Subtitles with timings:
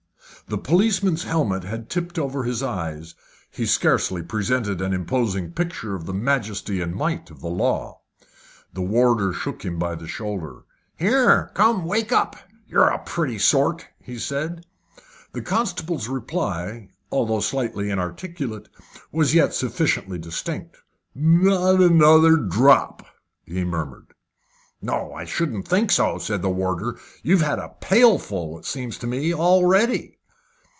[0.47, 3.15] The policeman's helmet had tipped over his eyes
[3.49, 8.01] he scarcely presented an imposing picture of the majesty and might of the law.
[8.73, 10.63] The warder shook him by the shoulder.
[10.97, 12.35] "Here, come wake up.
[12.67, 14.65] You're a pretty sort," he said.
[15.31, 18.67] The constable's reply, although slightly inarticulate,
[19.09, 20.75] was yet sufficiently distinct.
[21.15, 23.05] "Not another drop!"
[23.45, 24.07] he murmured.
[24.81, 26.99] "No, I shouldn't think so," said the warder.
[27.23, 30.17] "You've had a pailful, it seems to me, already."